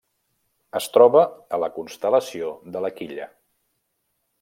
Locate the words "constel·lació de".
1.77-2.87